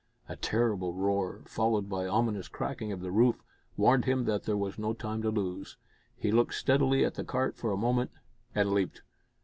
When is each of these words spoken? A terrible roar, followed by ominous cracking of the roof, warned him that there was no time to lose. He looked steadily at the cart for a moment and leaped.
A 0.27 0.35
terrible 0.35 0.95
roar, 0.95 1.43
followed 1.45 1.87
by 1.87 2.07
ominous 2.07 2.47
cracking 2.47 2.91
of 2.91 3.01
the 3.01 3.11
roof, 3.11 3.43
warned 3.77 4.05
him 4.05 4.25
that 4.25 4.45
there 4.45 4.57
was 4.57 4.79
no 4.79 4.93
time 4.93 5.21
to 5.21 5.29
lose. 5.29 5.77
He 6.17 6.31
looked 6.31 6.55
steadily 6.55 7.05
at 7.05 7.13
the 7.13 7.23
cart 7.23 7.55
for 7.55 7.71
a 7.71 7.77
moment 7.77 8.09
and 8.55 8.71
leaped. 8.71 9.03